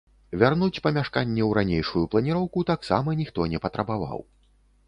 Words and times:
Вярнуць 0.43 0.81
памяшканне 0.85 1.43
ў 1.49 1.59
ранейшую 1.59 2.03
планіроўку 2.15 2.65
таксама 2.73 3.17
ніхто 3.21 3.47
не 3.53 3.63
патрабаваў. 3.67 4.19